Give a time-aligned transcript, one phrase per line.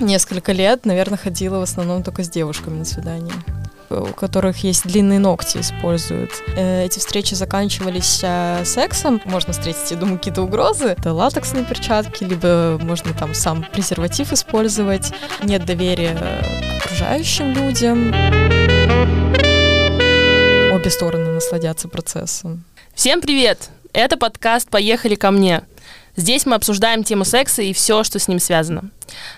[0.00, 3.34] несколько лет, наверное, ходила в основном только с девушками на свидание
[3.90, 6.30] у которых есть длинные ногти, используют.
[6.56, 9.20] Э, эти встречи заканчивались э, сексом.
[9.24, 10.86] Можно встретить, я думаю, какие-то угрозы.
[10.86, 15.12] Это латексные перчатки, либо можно там сам презерватив использовать.
[15.42, 16.16] Нет доверия
[16.80, 18.08] к окружающим людям.
[20.72, 22.64] Обе стороны насладятся процессом.
[22.94, 23.70] Всем привет!
[23.92, 25.62] Это подкаст «Поехали ко мне».
[26.16, 28.90] Здесь мы обсуждаем тему секса и все, что с ним связано.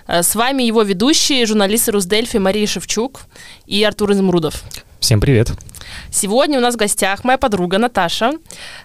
[0.06, 3.22] Э, с вами его ведущие, журналисты Русдельфи Мария Шевчук
[3.66, 4.62] и Артур Измрудов.
[5.00, 5.52] Всем привет.
[6.10, 8.34] Сегодня у нас в гостях моя подруга Наташа.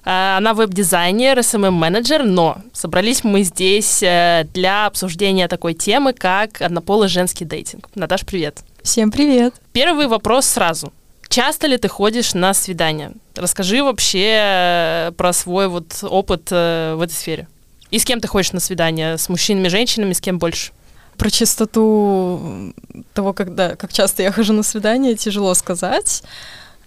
[0.06, 7.10] Э, она веб-дизайнер, SMM-менеджер, но собрались мы здесь э, для обсуждения такой темы, как однополый
[7.10, 7.90] женский дейтинг.
[7.96, 8.60] Наташа, привет.
[8.84, 9.56] Всем привет.
[9.74, 10.94] Первый вопрос сразу.
[11.28, 13.12] Часто ли ты ходишь на свидания?
[13.36, 17.48] Расскажи вообще про свой вот опыт в этой сфере.
[17.92, 19.18] И с кем ты ходишь на свидание?
[19.18, 20.72] С мужчинами, женщинами, с кем больше?
[21.18, 22.74] Про частоту
[23.14, 26.24] того, когда, как часто я хожу на свидание, тяжело сказать.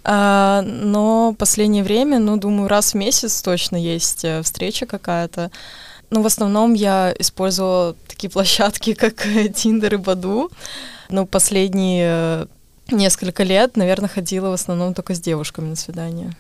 [0.03, 5.51] А, но последнее время, ну, думаю, раз в месяц точно есть э, встреча какая-то.
[6.11, 10.51] Но в основном я использовала такие площадки, как Tinder и Баду.
[11.11, 12.47] Но последние э,
[12.91, 16.35] несколько лет, наверное, ходила в основном только с девушками на свидание.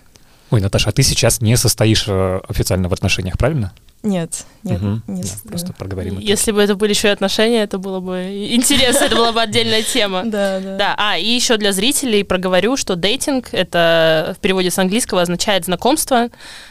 [0.51, 3.73] Ой, Наташа, а ты сейчас не состоишь э, официально в отношениях, правильно?
[4.05, 5.01] Нет, нет, угу.
[5.07, 6.19] не да, Просто проговорим.
[6.19, 9.83] Если бы это были еще и отношения, это было бы интересно, это была бы отдельная
[9.83, 10.23] тема.
[10.35, 10.77] Да, да.
[10.77, 15.65] Да, а, и еще для зрителей проговорю, что дейтинг, это в переводе с английского означает
[15.65, 16.29] знакомство,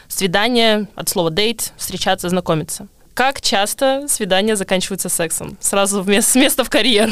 [0.07, 2.87] свидание, от слова date, встречаться, знакомиться.
[3.13, 5.57] Как часто свидания заканчиваются сексом?
[5.59, 7.09] Сразу с места в карьер.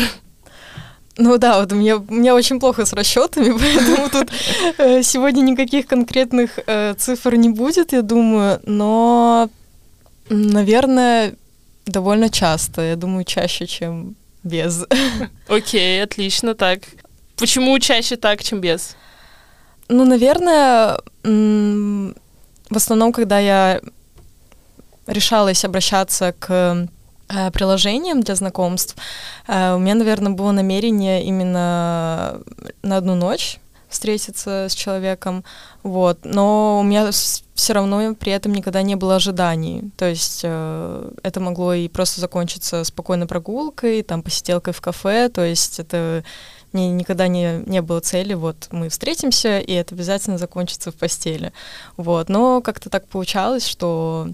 [1.17, 4.29] Ну да, вот у меня, у меня очень плохо с расчетами, поэтому тут
[4.77, 9.49] э, сегодня никаких конкретных э, цифр не будет, я думаю, но
[10.33, 11.33] Наверное,
[11.85, 12.81] довольно часто.
[12.81, 14.85] Я думаю, чаще, чем без.
[15.49, 16.79] Окей, okay, отлично, так.
[17.35, 18.95] Почему чаще так, чем без?
[19.89, 23.81] Ну, наверное, в основном, когда я
[25.05, 26.87] решалась обращаться к
[27.31, 28.95] э, приложениям для знакомств,
[29.47, 32.41] э, у меня, наверное, было намерение именно
[32.83, 33.59] на одну ночь
[33.91, 35.43] встретиться с человеком,
[35.83, 36.19] вот.
[36.23, 37.11] Но у меня
[37.53, 39.91] все равно при этом никогда не было ожиданий.
[39.97, 45.29] То есть э, это могло и просто закончиться спокойной прогулкой, там посиделкой в кафе.
[45.29, 46.23] То есть это
[46.71, 51.51] мне никогда не, не было цели, вот мы встретимся, и это обязательно закончится в постели.
[51.97, 52.29] Вот.
[52.29, 54.29] Но как-то так получалось, что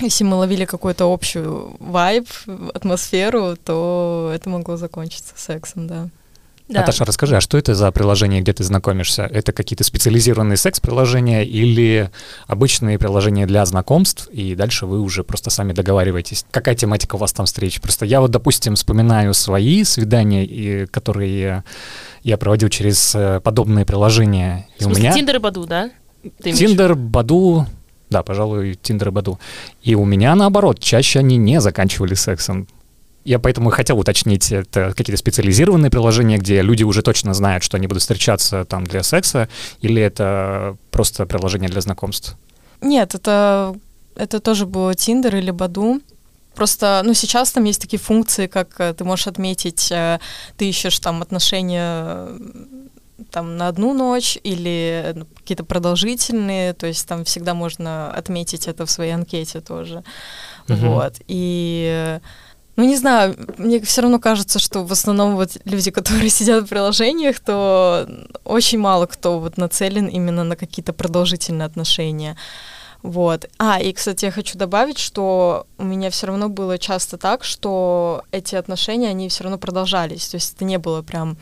[0.00, 2.28] если мы ловили какую-то общую вайб,
[2.74, 6.08] атмосферу, то это могло закончиться сексом, да.
[6.68, 6.80] Да.
[6.80, 9.22] Наташа, расскажи, а что это за приложение, где ты знакомишься?
[9.22, 12.10] Это какие-то специализированные секс-приложения или
[12.46, 16.44] обычные приложения для знакомств, и дальше вы уже просто сами договариваетесь?
[16.50, 17.80] Какая тематика у вас там встреч?
[17.80, 21.64] Просто я вот, допустим, вспоминаю свои свидания, которые
[22.22, 24.68] я проводил через э, подобные приложения.
[24.78, 25.14] В смысле, и у меня...
[25.14, 25.90] Тиндер и Баду, да?
[26.42, 27.66] Тиндер, Баду,
[28.10, 29.38] да, пожалуй, Тиндер и Баду.
[29.82, 32.66] И у меня наоборот, чаще они не заканчивали сексом.
[33.24, 37.76] Я поэтому и хотел уточнить, это какие-то специализированные приложения, где люди уже точно знают, что
[37.76, 39.48] они будут встречаться там для секса,
[39.82, 42.36] или это просто приложение для знакомств?
[42.80, 43.76] Нет, это,
[44.16, 46.00] это тоже было Tinder или Баду.
[46.54, 50.18] Просто, ну, сейчас там есть такие функции, как э, ты можешь отметить, э,
[50.56, 52.26] ты ищешь там отношения
[53.30, 58.86] там на одну ночь или ну, какие-то продолжительные, то есть там всегда можно отметить это
[58.86, 60.04] в своей анкете тоже.
[60.66, 60.88] Uh-huh.
[60.88, 61.14] Вот.
[61.26, 62.20] И
[62.78, 66.68] ну, не знаю, мне все равно кажется, что в основном вот люди, которые сидят в
[66.68, 68.08] приложениях, то
[68.44, 72.36] очень мало кто вот нацелен именно на какие-то продолжительные отношения.
[73.02, 73.48] Вот.
[73.58, 78.24] А, и, кстати, я хочу добавить, что у меня все равно было часто так, что
[78.32, 80.28] эти отношения, они все равно продолжались.
[80.28, 81.36] То есть это не было прям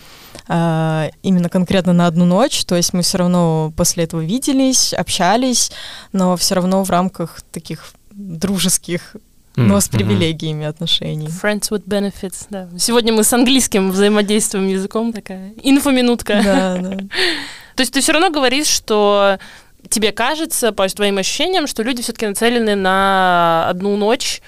[0.49, 2.65] э, именно конкретно на одну ночь.
[2.65, 5.72] То есть мы все равно после этого виделись, общались,
[6.12, 9.16] но все равно в рамках таких дружеских
[9.56, 10.69] но с привилегиями mm-hmm.
[10.69, 11.28] отношений.
[11.28, 12.69] Friends with benefits, да.
[12.78, 16.42] Сегодня мы с английским взаимодействуем языком, такая инфоминутка.
[16.45, 16.97] Да, да.
[17.75, 19.39] То есть ты все равно говоришь, что
[19.88, 24.42] тебе кажется, по твоим ощущениям, что люди все-таки нацелены на одну ночь.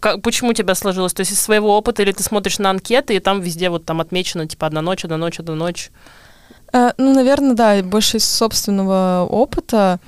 [0.00, 1.12] Как, почему у тебя сложилось?
[1.12, 4.00] То есть из своего опыта или ты смотришь на анкеты, и там везде вот там
[4.00, 5.90] отмечено, типа, одна ночь, одна ночь, одна ночь?
[6.72, 10.00] Uh, ну, наверное, да, больше из собственного опыта.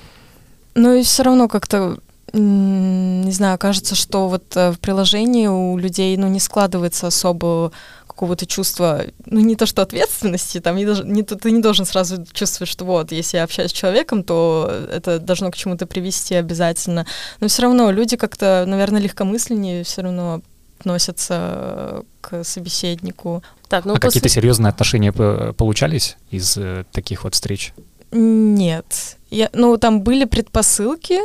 [0.74, 1.98] Но и все равно как-то
[2.34, 7.70] не знаю, кажется, что вот э, в приложении у людей, ну, не складывается особо
[8.14, 12.70] какого-то чувства, ну, не то что ответственности, там, не, не, ты не должен сразу чувствовать,
[12.70, 17.06] что вот, если я общаюсь с человеком, то это должно к чему-то привести обязательно.
[17.40, 20.42] Но все равно люди как-то, наверное, легкомысленнее все равно
[20.78, 23.42] относятся к собеседнику.
[23.68, 24.20] Так, ну, а после...
[24.20, 27.72] какие-то серьезные отношения получались из э, таких вот встреч?
[28.14, 29.16] Нет.
[29.30, 31.18] Я, ну, там были предпосылки,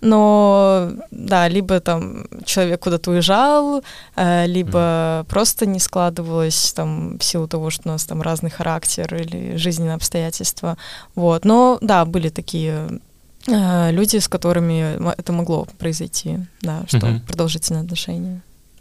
[0.00, 3.84] но, да, либо там человек куда-то уезжал,
[4.16, 4.78] э, либо
[5.22, 5.24] mm.
[5.26, 9.94] просто не складывалось там в силу того, что у нас там разный характер или жизненные
[9.94, 10.76] обстоятельства.
[11.14, 11.44] Вот.
[11.44, 12.98] Но, да, были такие
[13.46, 17.26] э, люди, с которыми это могло произойти, да, что mm-hmm.
[17.28, 18.40] продолжительные отношения.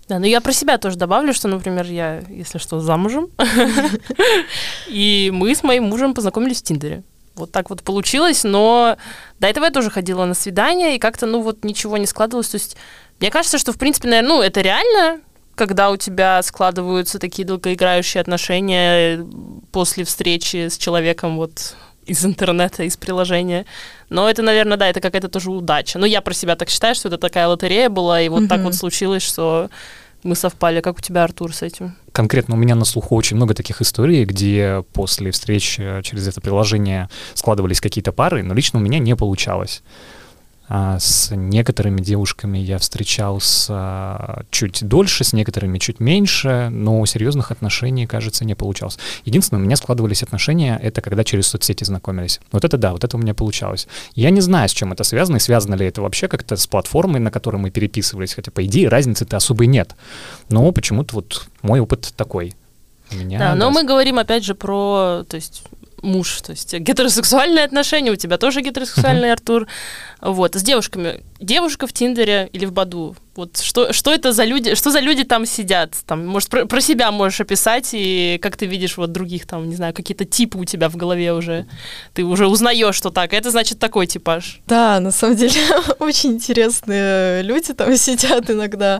[0.09, 3.27] Да, но я про себя тоже добавлю, что, например, я, если что, замужем,
[4.87, 7.03] и мы с моим мужем познакомились в Тиндере
[7.35, 8.97] вот так вот получилось, но
[9.39, 12.49] до этого я тоже ходила на свидания, и как-то, ну, вот ничего не складывалось.
[12.49, 12.77] То есть
[13.19, 15.21] мне кажется, что, в принципе, наверное, ну, это реально,
[15.55, 19.25] когда у тебя складываются такие долгоиграющие отношения
[19.71, 21.75] после встречи с человеком вот
[22.05, 23.65] из интернета, из приложения.
[24.09, 25.99] Но это, наверное, да, это какая-то тоже удача.
[25.99, 28.47] Но я про себя так считаю, что это такая лотерея была, и вот mm-hmm.
[28.47, 29.69] так вот случилось, что
[30.23, 30.81] мы совпали.
[30.81, 31.95] Как у тебя, Артур, с этим?
[32.11, 36.41] Конкретно у меня на слуху очень много таких историй, где после встреч э, через это
[36.41, 39.83] приложение складывались какие-то пары, но лично у меня не получалось.
[40.73, 48.07] А, с некоторыми девушками я встречался чуть дольше, с некоторыми чуть меньше, но серьезных отношений,
[48.07, 48.97] кажется, не получалось.
[49.25, 52.39] Единственное, у меня складывались отношения, это когда через соцсети знакомились.
[52.53, 53.89] Вот это да, вот это у меня получалось.
[54.15, 57.19] Я не знаю, с чем это связано, и связано ли это вообще как-то с платформой,
[57.19, 59.93] на которой мы переписывались, хотя, по идее, разницы-то особой нет.
[60.47, 62.53] Но почему-то вот мой опыт такой.
[63.11, 65.63] Меня, да, но мы говорим опять же про, то есть
[66.01, 69.33] муж, то есть гетеросексуальные отношения, у тебя тоже гетеросексуальный uh-huh.
[69.33, 69.67] Артур.
[70.21, 71.21] Вот, с девушками.
[71.39, 73.15] Девушка в Тиндере или в Баду.
[73.35, 75.95] Вот что, что это за люди, что за люди там сидят?
[76.05, 79.75] Там, может, про, про себя можешь описать, и как ты видишь вот других там, не
[79.75, 81.65] знаю, какие-то типы у тебя в голове уже.
[82.13, 83.33] Ты уже узнаешь, что так.
[83.33, 84.61] Это значит такой типаж.
[84.67, 85.59] Да, на самом деле
[85.99, 88.99] очень интересные люди там сидят иногда.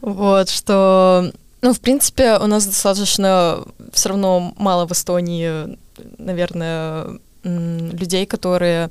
[0.00, 1.32] Вот, что
[1.64, 5.78] ну, в принципе, у нас достаточно все равно мало в Эстонии
[6.18, 8.90] наверное, людей, которые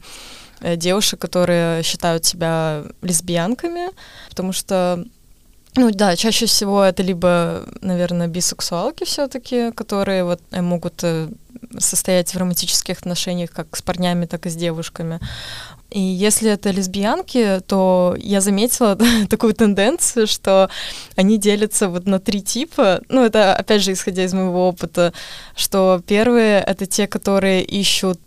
[0.62, 3.90] э, девушек, которые считают себя лесбиянками,
[4.30, 5.06] потому что
[5.76, 11.30] ну да, чаще всего это либо, наверное, бисексуалки все-таки, которые вот э, могут э,
[11.78, 15.20] состоять в романтических отношениях как с парнями, так и с девушками.
[15.94, 18.98] И если это лесбиянки, то я заметила
[19.30, 20.70] такую тенденцию, что
[21.16, 23.02] они делятся вот на три типа.
[23.10, 25.14] Ну, это, опять же, исходя из моего опыта,
[25.56, 28.20] что первые— это те, которые ищут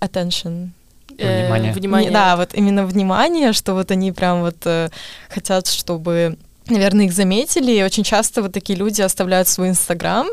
[0.00, 0.68] attention,
[1.18, 1.70] внимание.
[1.70, 2.10] Э, внимание.
[2.10, 4.90] Да, вот именно внимание, что вот они прям вот э,
[5.30, 6.36] хотят, чтобы
[6.70, 10.26] наверное, их заметили, и очень часто вот такие люди оставляют свой Инстаграм,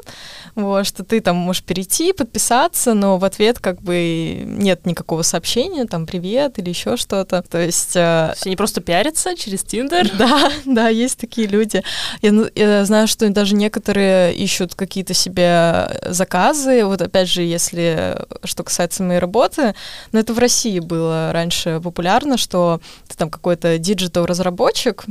[0.56, 5.86] вот, что ты там можешь перейти, подписаться, но в ответ как бы нет никакого сообщения,
[5.86, 7.96] там, привет или еще что-то, то есть...
[7.96, 10.10] Э, они просто пиарятся через Тиндер?
[10.24, 11.84] Да, да, есть такие люди.
[12.22, 18.18] Я, ну, я знаю, что даже некоторые ищут какие-то себе заказы, вот опять же, если,
[18.44, 19.76] что касается моей работы,
[20.12, 25.06] но это в России было раньше популярно, что ты там какой-то диджитал-разработчик,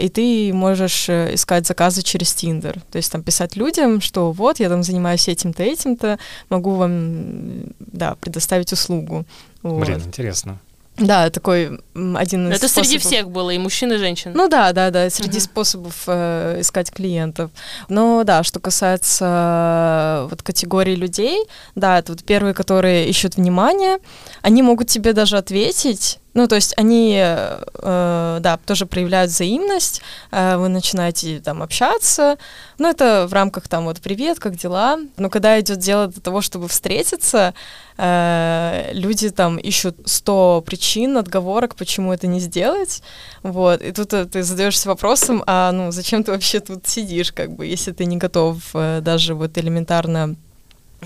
[0.00, 2.80] и ты можешь э, искать заказы через Tinder.
[2.90, 6.18] То есть там писать людям, что вот, я там занимаюсь этим-то, этим-то,
[6.48, 9.24] могу вам, да, предоставить услугу.
[9.62, 9.84] Вот.
[9.84, 10.58] Блин, интересно.
[10.98, 12.86] Да, такой один из Это способов...
[12.86, 14.32] среди всех было, и мужчин, и женщин.
[14.34, 15.42] Ну да, да, да, среди uh-huh.
[15.42, 17.50] способов э, искать клиентов.
[17.88, 21.44] Но да, что касается э, вот категории людей,
[21.74, 23.98] да, это вот первые, которые ищут внимание,
[24.40, 30.58] они могут тебе даже ответить, ну, то есть они, э, да, тоже проявляют взаимность, э,
[30.58, 32.36] вы начинаете там общаться,
[32.76, 36.42] ну, это в рамках там вот «Привет, как дела?», но когда идет дело до того,
[36.42, 37.54] чтобы встретиться,
[37.96, 43.02] э, люди там ищут 100 причин, отговорок, почему это не сделать,
[43.42, 47.50] вот, и тут э, ты задаешься вопросом, а, ну, зачем ты вообще тут сидишь, как
[47.56, 50.36] бы, если ты не готов э, даже вот элементарно...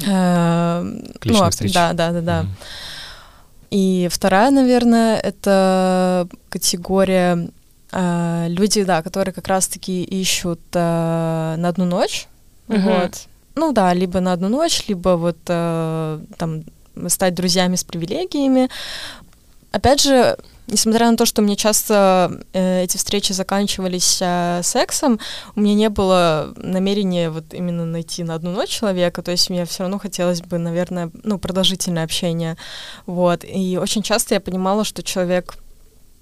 [0.05, 0.83] Э,
[1.25, 1.75] ну, встречи.
[1.75, 2.43] Да, да, да, да.
[2.43, 2.90] Mm-hmm.
[3.71, 7.49] И вторая, наверное, это категория
[7.93, 12.27] э, люди, да, которые как раз-таки ищут э, на одну ночь.
[12.69, 13.03] Uh-huh.
[13.03, 13.29] Вот.
[13.55, 16.65] Ну да, либо на одну ночь, либо вот э, там
[17.09, 18.69] стать друзьями с привилегиями.
[19.71, 20.37] Опять же,
[20.71, 25.21] несмотря на то, что мне часто э, эти встречи заканчивались э, сексом,
[25.57, 29.65] у меня не было намерения вот именно найти на одну ночь человека, то есть мне
[29.65, 32.57] все равно хотелось бы, наверное, ну, продолжительное общение,
[33.07, 35.57] вот, и очень часто я понимала, что человек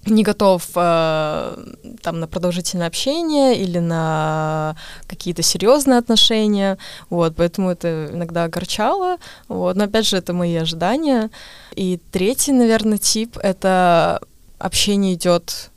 [0.05, 1.57] не готов э,
[2.01, 4.75] там на продолжительное общение или на
[5.07, 6.77] какие-то серьезные отношения,
[7.09, 11.29] вот, поэтому это иногда огорчало, вот, но опять же это мои ожидания.
[11.75, 14.21] И третий, наверное, тип это
[14.59, 15.71] общение идет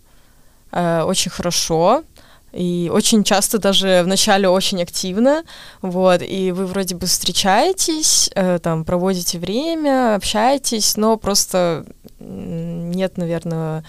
[0.72, 2.04] э, очень хорошо,
[2.52, 5.42] И очень часто даже вначале очень активно,
[5.80, 11.86] вот, и вы вроде бы встречаетесь, э, там, проводите время, общаетесь, но просто
[12.20, 13.84] нет, наверное,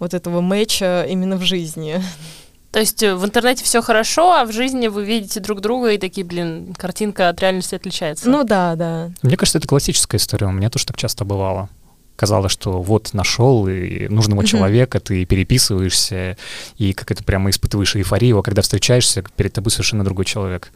[0.00, 2.02] вот этого мэча именно в жизни.
[2.72, 5.98] То есть э, в интернете все хорошо, а в жизни вы видите друг друга и
[5.98, 8.28] такие, блин, картинка от реальности отличается.
[8.28, 9.10] Ну да, да.
[9.22, 10.46] Мне кажется, это классическая история.
[10.46, 11.68] У меня тоже так часто бывало
[12.16, 14.46] казалось, что вот нашел и нужного mm-hmm.
[14.46, 16.36] человека, ты переписываешься,
[16.78, 20.72] и как это прямо испытываешь эйфорию, а когда встречаешься, перед тобой совершенно другой человек.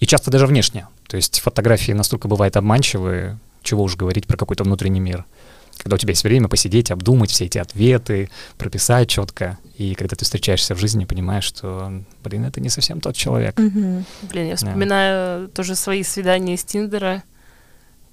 [0.00, 0.86] И часто даже внешне.
[1.08, 5.24] То есть фотографии настолько бывают обманчивые, чего уж говорить про какой-то внутренний мир.
[5.76, 9.58] Когда у тебя есть время посидеть, обдумать все эти ответы, прописать четко.
[9.76, 11.92] И когда ты встречаешься в жизни, понимаешь, что,
[12.24, 13.58] блин, это не совсем тот человек.
[13.58, 14.04] Mm-hmm.
[14.30, 15.48] Блин, я вспоминаю yeah.
[15.48, 17.22] тоже свои свидания из Тиндера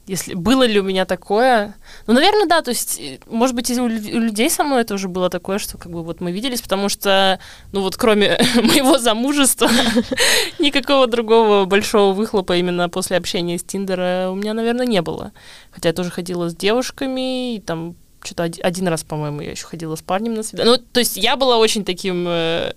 [0.07, 1.75] если было ли у меня такое.
[2.05, 2.61] Ну, наверное, да.
[2.61, 5.91] То есть, э, может быть, и у, людей со мной тоже было такое, что как
[5.91, 7.39] бы вот мы виделись, потому что,
[7.71, 9.69] ну вот кроме моего замужества,
[10.59, 15.31] никакого другого большого выхлопа именно после общения с Тиндера у меня, наверное, не было.
[15.71, 17.95] Хотя я тоже ходила с девушками, и там
[18.25, 20.73] что-то один раз, по-моему, я еще ходила с парнем на свидание.
[20.73, 22.73] Ну, то есть я была очень таким э,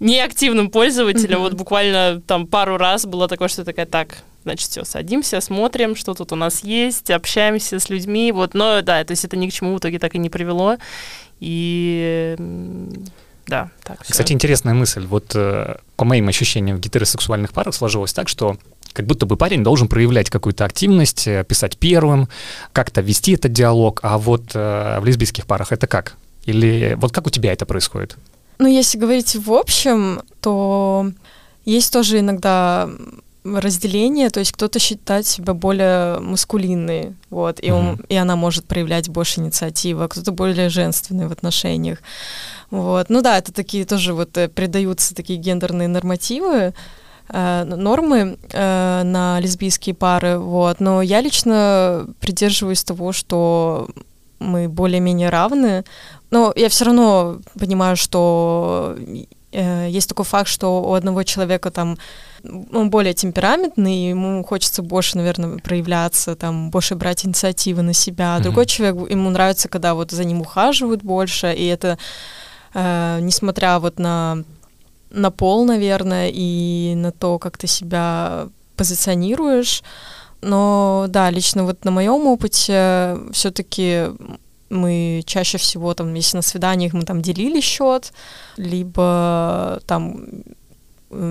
[0.00, 1.38] неактивным пользователем.
[1.38, 1.42] Mm-hmm.
[1.42, 6.14] Вот буквально там пару раз было такое, что такая, так, Значит, все, садимся, смотрим, что
[6.14, 8.32] тут у нас есть, общаемся с людьми.
[8.32, 10.78] Вот, но да, то есть это ни к чему в итоге так и не привело.
[11.40, 12.36] И
[13.46, 14.00] да, так.
[14.00, 14.34] Кстати, всё.
[14.34, 15.04] интересная мысль.
[15.04, 18.56] Вот э, по моим ощущениям в гетеросексуальных парах сложилось так, что
[18.92, 22.28] как будто бы парень должен проявлять какую-то активность, э, писать первым,
[22.72, 26.16] как-то вести этот диалог, а вот э, в лесбийских парах это как?
[26.44, 28.16] Или вот как у тебя это происходит?
[28.58, 31.10] Ну, если говорить в общем, то
[31.64, 32.88] есть тоже иногда
[33.44, 38.06] разделение, то есть кто-то считает себя более маскулинной, вот, и, он, mm-hmm.
[38.08, 41.98] и она может проявлять больше инициативы, а кто-то более женственный в отношениях.
[42.70, 43.08] Вот.
[43.08, 46.74] Ну да, это такие тоже вот э, придаются такие гендерные нормативы,
[47.30, 53.88] э, нормы э, на лесбийские пары, вот, но я лично придерживаюсь того, что
[54.38, 55.84] мы более-менее равны,
[56.30, 58.96] но я все равно понимаю, что
[59.52, 61.98] э, есть такой факт, что у одного человека там
[62.72, 68.36] он более темпераментный, ему хочется больше, наверное, проявляться, там, больше брать инициативы на себя.
[68.36, 68.42] Mm-hmm.
[68.42, 71.98] Другой человек, ему нравится, когда вот за ним ухаживают больше, и это,
[72.72, 74.44] э, несмотря вот на,
[75.10, 79.82] на пол, наверное, и на то, как ты себя позиционируешь,
[80.42, 84.06] но да, лично вот на моем опыте все-таки
[84.70, 88.12] мы чаще всего там, если на свиданиях мы там делили счет,
[88.56, 90.26] либо там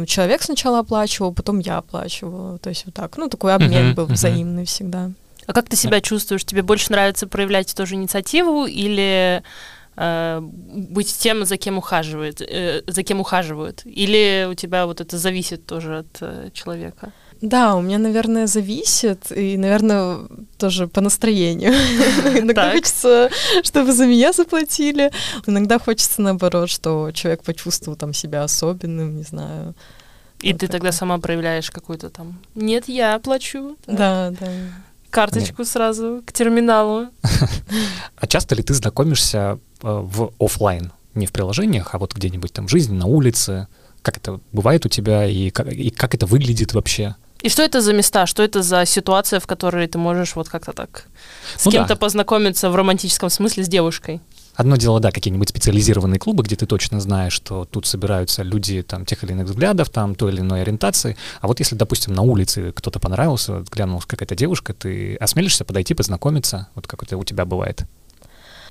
[0.06, 2.60] человек сначала оплачивал, потом я оплачивала.
[2.60, 3.18] То есть вот так.
[3.18, 4.14] Ну, такой обмен uh-huh, был uh-huh.
[4.14, 5.12] взаимный всегда.
[5.48, 6.46] А как ты себя чувствуешь?
[6.46, 9.42] Тебе больше нравится проявлять тоже инициативу или
[10.00, 13.82] э, быть тем, за кем ухаживают, э, за кем ухаживают?
[13.86, 17.12] Или у тебя вот это зависит тоже от э, человека?
[17.42, 20.20] Да, у меня, наверное, зависит, и, наверное,
[20.58, 21.72] тоже по настроению.
[22.38, 23.30] Иногда хочется,
[23.64, 25.12] чтобы за меня заплатили.
[25.48, 29.74] Иногда хочется, наоборот, что человек почувствовал там себя особенным, не знаю.
[30.42, 32.40] И ты тогда сама проявляешь какую-то там...
[32.56, 33.78] Нет, я плачу.
[33.88, 34.48] Да, да.
[35.10, 37.08] Карточку сразу к терминалу.
[38.22, 40.92] А часто ли ты знакомишься в офлайн?
[41.16, 43.68] Не в приложениях, а вот где-нибудь там в жизни, на улице?
[44.02, 47.16] Как это бывает у тебя и как, и как это выглядит вообще?
[47.42, 50.74] И что это за места, что это за ситуация, в которой ты можешь вот как-то
[50.74, 51.06] так
[51.58, 51.96] с ну кем-то да.
[51.96, 54.20] познакомиться в романтическом смысле с девушкой?
[54.56, 59.06] Одно дело, да, какие-нибудь специализированные клубы, где ты точно знаешь, что тут собираются люди там
[59.06, 61.16] тех или иных взглядов, там той или иной ориентации.
[61.40, 66.68] А вот если, допустим, на улице кто-то понравился, глянулась какая-то девушка, ты осмелишься подойти, познакомиться?
[66.76, 67.86] Вот как это у тебя бывает?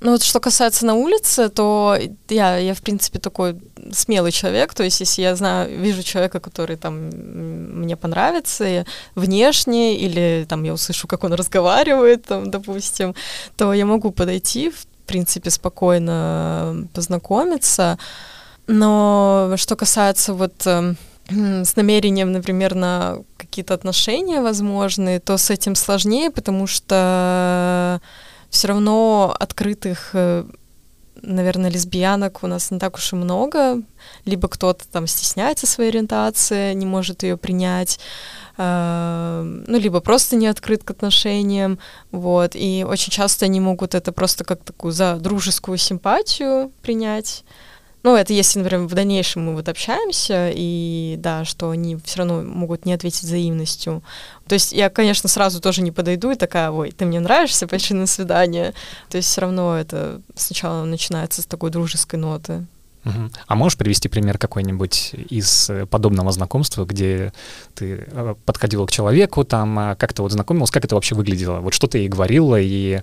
[0.01, 3.57] Ну вот что касается на улице, то я, я в принципе такой
[3.93, 10.47] смелый человек, то есть если я знаю, вижу человека, который там мне понравится внешне, или
[10.49, 13.15] там я услышу, как он разговаривает, там, допустим,
[13.57, 17.99] то я могу подойти, в принципе, спокойно познакомиться.
[18.67, 20.95] Но что касается вот э,
[21.31, 28.01] с намерением, например, на какие-то отношения возможные, то с этим сложнее, потому что
[28.51, 30.45] все равно открытых, э,
[31.23, 33.83] наверное, лесбиянок у нас не так уж и много.
[34.25, 37.99] Либо кто-то там стесняется своей ориентации, не может ее принять,
[38.57, 41.79] э, ну, либо просто не открыт к отношениям,
[42.11, 47.45] вот, и очень часто они могут это просто как такую за дружескую симпатию принять,
[48.03, 52.43] ну, это если, например, в дальнейшем мы вот общаемся, и да, что они все равно
[52.43, 54.03] могут не ответить взаимностью.
[54.47, 57.97] То есть я, конечно, сразу тоже не подойду и такая, ой, ты мне нравишься, пошли
[57.97, 58.73] на свидание.
[59.09, 62.67] То есть все равно это сначала начинается с такой дружеской ноты.
[63.05, 63.33] Мгм.
[63.47, 67.33] А можешь привести пример какой-нибудь из э, подобного знакомства, где
[67.75, 71.61] ты э, подходила к человеку, там а, как-то вот знакомилась, как это вообще выглядело?
[71.61, 73.01] Вот что ты ей говорила и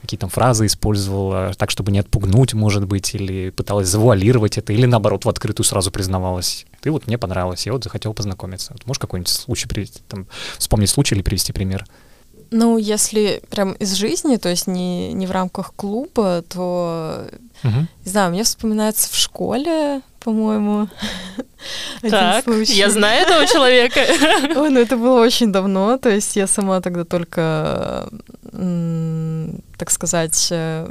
[0.00, 4.86] какие там фразы использовала, так, чтобы не отпугнуть, может быть, или пыталась завуалировать это, или
[4.86, 6.66] наоборот в открытую сразу признавалась.
[6.80, 8.72] Ты вот мне понравилась, я вот захотел познакомиться.
[8.72, 10.26] Вот можешь какой-нибудь случай привести, там,
[10.58, 11.84] вспомнить случай или привести пример?
[12.50, 17.26] Ну, если прям из жизни, то есть не, не в рамках клуба, то,
[17.62, 17.88] Мгм.
[18.04, 20.88] не знаю, мне вспоминается в школе, по-моему,
[22.02, 24.00] Так, я знаю этого человека.
[24.56, 28.08] Ой, ну это было очень давно, то есть я сама тогда только,
[29.76, 30.90] так сказать, э,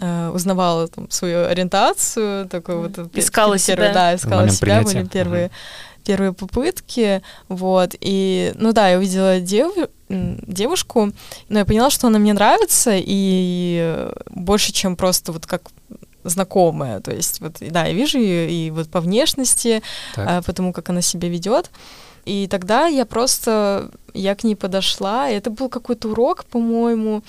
[0.00, 3.92] э, узнавала там, свою ориентацию, такой вот Искала себя.
[3.92, 4.94] да, искала себя, принятия.
[4.98, 5.50] были первые
[6.04, 11.12] первые попытки, вот, и, ну да, я увидела дев- девушку,
[11.50, 15.62] но я поняла, что она мне нравится, и э, больше, чем просто вот как
[16.28, 19.82] знакомая, то есть вот, да, я вижу ее и вот по внешности,
[20.14, 20.28] Так.
[20.28, 21.70] а, потому как она себя ведет.
[22.24, 27.22] И тогда я просто, я к ней подошла, и это был какой-то урок, по-моему,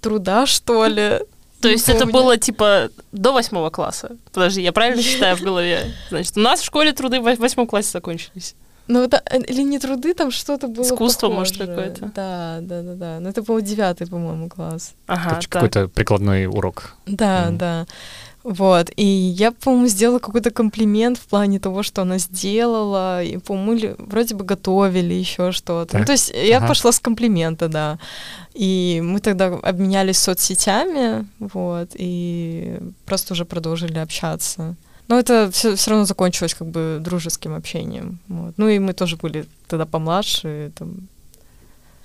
[0.00, 1.20] труда, что ли.
[1.60, 4.16] То есть это было типа до восьмого класса.
[4.32, 5.92] Подожди, я правильно считаю в голове?
[6.10, 8.54] Значит, у нас в школе труды в вось- восьмом классе закончились.
[8.90, 11.76] Ну, это, э, или не труды, там что-то было Искусство, может, похожее.
[11.90, 12.12] какое-то?
[12.14, 13.20] Да, да, да, да.
[13.20, 14.92] Ну, это был девятый, по-моему, класс.
[15.06, 16.94] Ага, Короче, какой-то прикладной урок.
[17.04, 17.58] Да, Мгм.
[17.58, 17.86] да.
[18.44, 23.94] Вот, и я, по-моему, сделала какой-то комплимент в плане того, что она сделала, и, по-моему,
[23.98, 25.98] вроде бы готовили еще что-то.
[25.98, 26.68] Ну, то есть я Ага.
[26.68, 27.98] пошла с комплимента, да.
[28.54, 34.76] И мы тогда обменялись соцсетями, вот, и просто уже продолжили общаться.
[35.08, 38.18] Но это все, равно закончилось как бы дружеским общением.
[38.28, 38.54] Вот.
[38.56, 41.08] Ну и мы тоже были тогда помладше, там,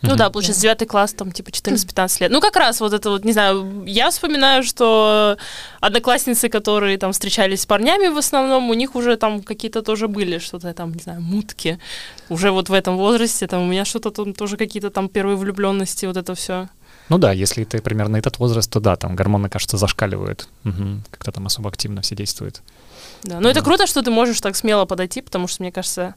[0.04, 2.32] Ну да, получается, девятый класс, там, типа, 14-15 лет.
[2.32, 5.38] Ну, как раз вот это вот, не знаю, я вспоминаю, что
[5.80, 10.40] одноклассницы, которые там встречались с парнями в основном, у них уже там какие-то тоже были
[10.40, 11.80] что-то там, не знаю, мутки.
[12.30, 16.06] Уже вот в этом возрасте, там, у меня что-то там тоже какие-то там первые влюбленности,
[16.06, 16.68] вот это все.
[17.10, 20.48] Ну да, если ты примерно этот возраст, то да, там гормоны, кажется, зашкаливают.
[20.64, 21.04] Мгм.
[21.12, 22.62] Как-то там особо активно все действует.
[23.24, 23.40] Да.
[23.40, 23.66] Но это Да.
[23.66, 26.16] круто, что ты можешь так смело подойти, потому что, мне кажется,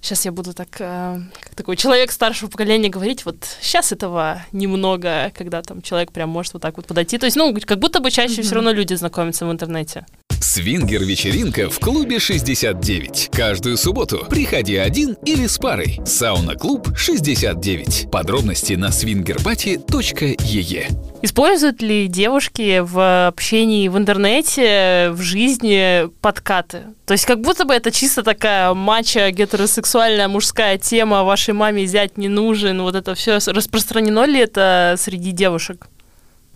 [0.00, 5.32] сейчас я буду так, э, как такой человек старшего поколения говорить, вот сейчас этого немного,
[5.36, 7.18] когда там человек прям может вот так вот подойти.
[7.18, 8.54] То есть, ну, как будто бы чаще все Мгм.
[8.54, 10.06] равно люди знакомятся в интернете.
[10.40, 13.28] Свингер-вечеринка в клубе 69.
[13.32, 16.00] Каждую субботу приходи один или с парой.
[16.06, 18.08] Сауна-клуб 69.
[18.10, 20.86] Подробности на swingerparty.ee.
[21.22, 26.82] Используют ли девушки в общении в интернете, в жизни подкаты?
[27.06, 32.18] То есть как будто бы это чисто такая матча гетеросексуальная мужская тема, вашей маме зять
[32.18, 33.38] не нужен, вот это все.
[33.46, 35.88] Распространено ли это среди девушек?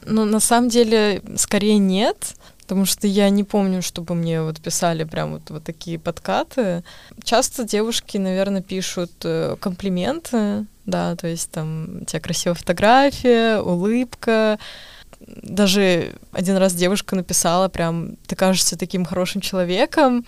[0.04, 5.04] Ну, на самом деле, скорее нет, потому что я не помню, чтобы мне вот писали
[5.04, 6.82] прям вот, вот такие подкаты.
[7.22, 14.58] Часто девушки, наверное, пишут э, комплименты, да, то есть там у тебя красивая фотография, улыбка.
[15.20, 20.24] Даже один раз девушка написала прям, ты кажешься таким хорошим человеком,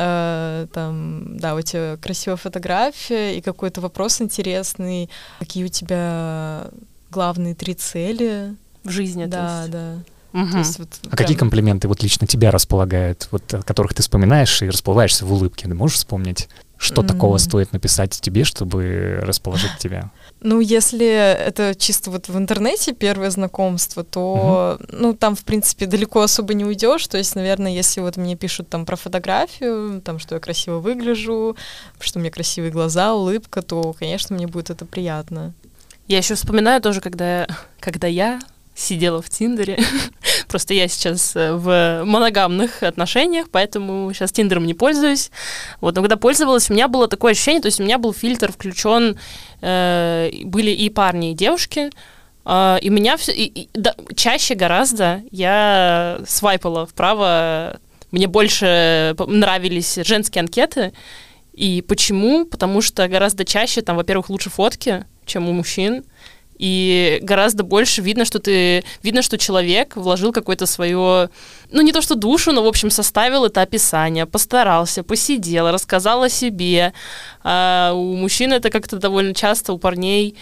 [0.00, 6.68] э, там, да, у тебя красивая фотография и какой-то вопрос интересный, какие у тебя
[7.10, 9.70] главные три цели, В жизни, то да, есть.
[9.72, 9.94] да.
[10.32, 10.52] Мгм.
[10.52, 14.02] То есть вот А какие прям- комплименты вот лично тебя располагают, вот о которых ты
[14.02, 15.66] вспоминаешь и расплываешься в улыбке?
[15.66, 17.38] Ты можешь вспомнить, что такого М.
[17.40, 20.10] стоит написать тебе, чтобы расположить тебя?
[20.42, 26.22] Ну, если это чисто вот в интернете первое знакомство, то, ну, там, в принципе, далеко
[26.22, 27.06] особо не уйдешь.
[27.08, 31.56] То есть, наверное, если вот мне пишут там про фотографию, там, что я красиво выгляжу,
[31.98, 35.52] что у меня красивые глаза, улыбка, то, конечно, мне будет это приятно.
[36.08, 37.46] Я еще вспоминаю тоже, когда,
[37.80, 38.40] когда я
[38.80, 39.78] сидела в Тиндере.
[40.48, 45.30] Просто я сейчас э, в моногамных отношениях, поэтому сейчас Тиндером не пользуюсь.
[45.80, 48.52] Вот, но когда пользовалась, у меня было такое ощущение, то есть у меня был фильтр
[48.52, 49.18] включен,
[49.60, 51.90] э, были и парни, и девушки,
[52.44, 57.78] э, и меня все, и, и, да, чаще гораздо я свайпала вправо,
[58.10, 60.92] мне больше п- нравились женские анкеты,
[61.52, 62.46] и почему?
[62.46, 66.04] Потому что гораздо чаще там, во-первых, лучше фотки, чем у мужчин,
[66.60, 71.30] и гораздо больше видно, что ты видно, что человек вложил какое-то свое,
[71.72, 76.28] ну не то что душу, но в общем составил это описание, постарался, посидел, рассказал о
[76.28, 76.92] себе.
[77.42, 80.36] А у мужчин это как-то довольно часто у парней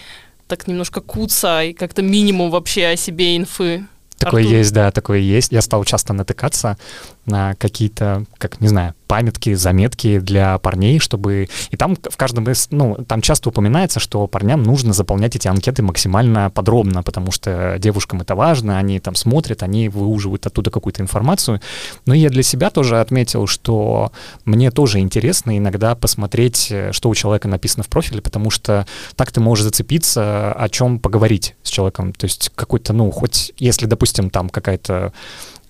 [0.47, 3.85] так немножко куца и как-то минимум вообще о себе инфы.
[4.17, 4.57] Такое Артур?
[4.57, 5.53] есть, да, такое есть.
[5.53, 6.77] Я стал часто натыкаться
[7.18, 7.18] на
[7.57, 11.49] какие-то, как, не знаю, памятки, заметки для парней, чтобы...
[11.71, 12.67] И там в каждом из...
[12.69, 18.21] Ну, там часто упоминается, что парням нужно заполнять эти анкеты максимально подробно, потому что девушкам
[18.21, 21.59] это важно, они там смотрят, они выуживают оттуда какую-то информацию.
[22.05, 24.11] Но я для себя тоже отметил, что
[24.45, 29.39] мне тоже интересно иногда посмотреть, что у человека написано в профиле, потому что так ты
[29.39, 32.13] можешь зацепиться, о чем поговорить с человеком.
[32.13, 35.13] То есть какой-то, ну, хоть если, допустим, там какая-то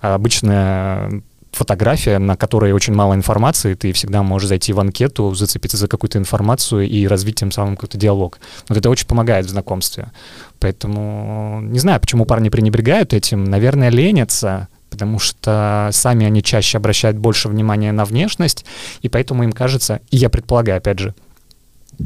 [0.02, 5.88] обычная фотография, на которой очень мало информации, ты всегда можешь зайти в анкету, зацепиться за
[5.88, 8.39] какую-то информацию и развить тем самым какой-то диалог.
[8.67, 10.12] Вот это очень помогает в знакомстве.
[10.59, 13.43] Поэтому не знаю, почему парни пренебрегают этим.
[13.45, 18.65] Наверное, ленятся, потому что сами они чаще обращают больше внимания на внешность,
[19.01, 21.13] и поэтому им кажется, и я предполагаю, опять же,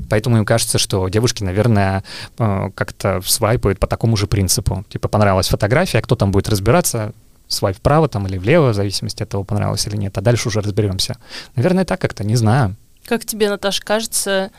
[0.10, 2.03] Поэтому им кажется, что девушки, наверное,
[2.39, 4.84] э, как-то свайпают по такому же принципу.
[4.89, 7.13] Типа понравилась фотография, кто там будет разбираться,
[7.47, 10.17] свайп вправо там или влево, в зависимости от того, понравилось или нет.
[10.17, 11.17] А дальше уже разберемся.
[11.56, 12.75] Наверное, так как-то, не знаю.
[13.06, 14.51] Как тебе, Наташа, кажется,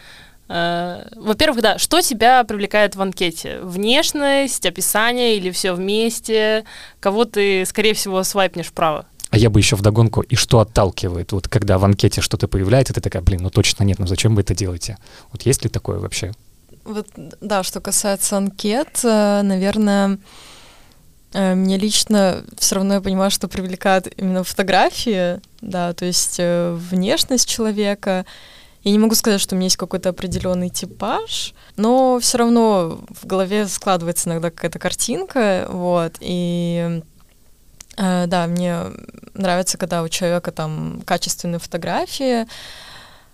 [0.49, 3.61] э, во-первых, да, что тебя привлекает в анкете?
[3.63, 6.65] Внешность, описание или все вместе?
[7.01, 9.07] Кого ты, скорее всего, свайпнешь вправо?
[9.31, 11.33] А я бы еще вдогонку, и что отталкивает?
[11.33, 14.43] Вот когда в анкете что-то появляется, ты такая, блин, ну точно нет, ну зачем вы
[14.43, 14.97] это делаете?
[15.33, 16.33] Вот есть ли такое вообще?
[16.85, 20.19] Вот, да, что касается анкет, э, наверное,
[21.35, 27.49] мне лично все равно я понимаю, что привлекает именно фотографии, да, то есть э, внешность
[27.49, 28.25] человека.
[28.85, 33.27] Я не могу сказать, что у меня есть какой-то определенный типаж, но все равно в
[33.27, 37.01] голове складывается иногда какая-то картинка, вот, и
[37.97, 38.79] э, да, мне
[39.33, 42.47] нравится, когда у человека там качественные фотографии,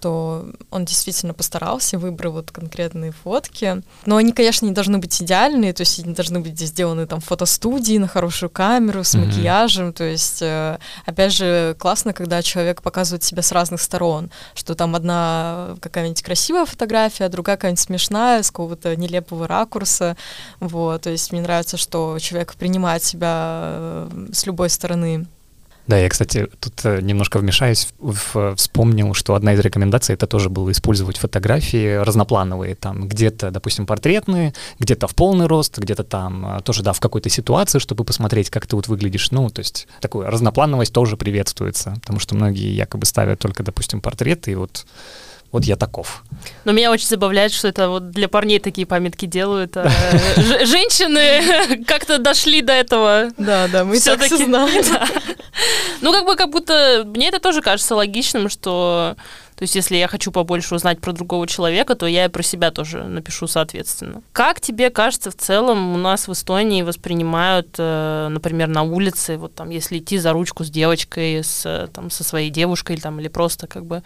[0.01, 3.83] что он действительно постарался, выбрал вот конкретные фотки.
[4.07, 7.27] Но они, конечно, не должны быть идеальные, то есть они должны быть сделаны там в
[7.27, 9.27] фотостудии на хорошую камеру, с mm-hmm.
[9.27, 9.93] макияжем.
[9.93, 14.95] То есть, э, опять же, классно, когда человек показывает себя с разных сторон, что там
[14.95, 20.17] одна какая-нибудь красивая фотография, а другая какая-нибудь смешная, с какого-то нелепого ракурса.
[20.61, 25.27] Вот, то есть мне нравится, что человек принимает себя э, с любой стороны.
[25.91, 27.89] Да, я, кстати, тут э, немножко вмешаюсь,
[28.55, 34.55] вспомнил, что одна из рекомендаций это тоже было использовать фотографии разноплановые, там где-то, допустим, портретные,
[34.79, 38.69] где-то в полный рост, где-то там э, тоже, да, в какой-то ситуации, чтобы посмотреть, как
[38.69, 39.33] ты вот выглядишь.
[39.33, 44.53] Ну, то есть такую разноплановость тоже приветствуется, потому что многие якобы ставят только, допустим, портреты,
[44.53, 44.87] и вот
[45.53, 46.23] вот я таков.
[46.65, 49.77] Но меня очень забавляет, что это вот для парней такие памятки делают.
[49.77, 49.89] А
[50.65, 53.31] женщины как-то дошли до этого.
[53.37, 54.85] Да, да, мы все-таки знаем.
[56.01, 59.17] Ну, как бы, как будто мне это тоже кажется логичным, что
[59.61, 62.71] то есть, если я хочу побольше узнать про другого человека, то я и про себя
[62.71, 64.23] тоже напишу соответственно.
[64.33, 69.55] Как тебе кажется, в целом у нас в Эстонии воспринимают, э, например, на улице, вот
[69.55, 73.67] там, если идти за ручку с девочкой, с, там, со своей девушкой, там, или просто
[73.67, 74.03] как бы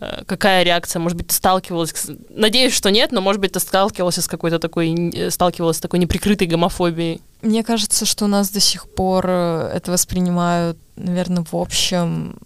[0.00, 1.00] э, какая реакция?
[1.00, 1.94] Может быть, ты сталкивалась,
[2.28, 6.46] надеюсь, что нет, но, может быть, ты сталкивалась с какой-то такой, сталкивалась с такой неприкрытой
[6.46, 7.22] гомофобией?
[7.40, 12.36] Мне кажется, что у нас до сих пор э, это воспринимают, наверное, в общем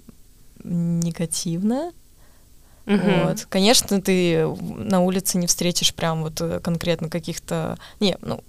[0.62, 1.90] негативно.
[2.86, 3.10] Угу.
[3.24, 3.46] Вот.
[3.48, 7.78] Конечно, ты на улице не встретишь прям вот э, конкретно каких-то...
[7.98, 8.44] Не, ну,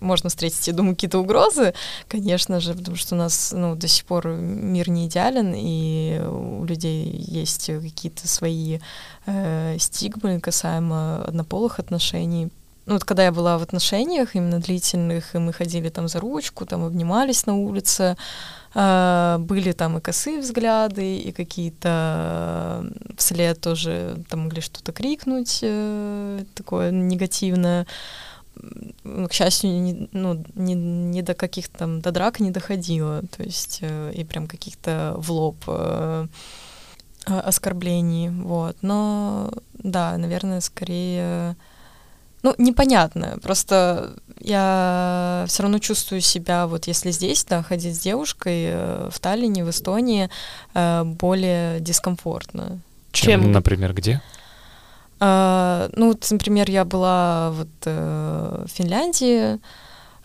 [0.00, 1.72] можно встретить, я думаю, какие-то угрозы,
[2.08, 6.64] конечно же, потому что у нас ну, до сих пор мир не идеален, и у
[6.64, 8.80] людей есть какие-то свои
[9.26, 12.50] э, стигмы касаемо однополых отношений.
[12.86, 16.66] Ну, вот когда я была в отношениях именно длительных, и мы ходили там за ручку,
[16.66, 18.16] там обнимались на улице,
[18.74, 26.44] а, были там и косые взгляды, и какие-то вслед тоже там могли что-то крикнуть э,
[26.54, 27.86] такое негативное.
[29.02, 33.78] К счастью, не, ну, не, не до каких-то там, до драк не доходило, то есть
[33.80, 36.26] э, и прям каких-то в лоб э,
[37.24, 38.76] оскорблений, вот.
[38.82, 41.56] Но да, наверное, скорее
[42.42, 43.38] ну, непонятно.
[43.42, 49.18] Просто я все равно чувствую себя, вот если здесь, да, ходить с девушкой э, в
[49.18, 50.30] Таллине, в Эстонии,
[50.74, 52.80] э, более дискомфортно.
[53.12, 53.52] Чем, Чем?
[53.52, 54.20] например, где?
[55.18, 59.58] Uh, ну, вот, например, я была вот uh, в Финляндии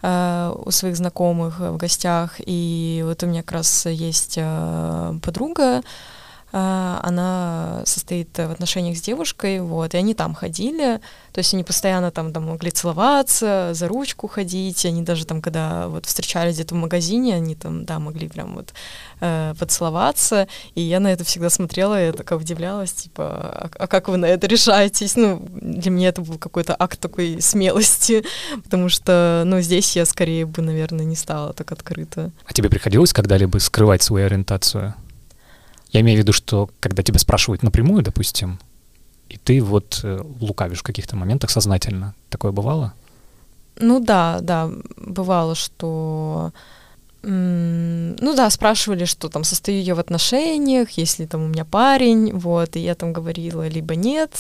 [0.04, 4.39] у своих знакомых в гостях, и вот у меня как раз есть
[5.21, 5.82] подруга, а,
[6.51, 10.99] она состоит в отношениях с девушкой, вот, и они там ходили,
[11.31, 15.87] то есть они постоянно там, там могли целоваться, за ручку ходить, они даже там, когда
[15.87, 18.73] вот встречались где-то в магазине, они там, да, могли прям вот
[19.21, 23.87] э, поцеловаться, и я на это всегда смотрела, и я такая удивлялась, типа, а, а
[23.87, 25.15] как вы на это решаетесь?
[25.15, 28.23] Ну, для меня это был какой-то акт такой смелости,
[28.63, 32.31] потому что, ну, здесь я скорее бы, наверное, не стала так открыто.
[32.45, 34.95] А тебе приходилось когда-либо скрывать свою ориентацию?
[35.91, 38.60] Я имею в виду, что когда тебя спрашивают напрямую, допустим,
[39.30, 42.13] и ты вот э, лукавишь в каких-то моментах сознательно.
[42.30, 42.93] Такое бывало?
[43.77, 46.51] Ну да, да, бывало, что
[47.23, 52.75] ну да, спрашивали, что там состою я в отношениях, если там у меня парень, вот,
[52.75, 54.32] и я там говорила либо нет.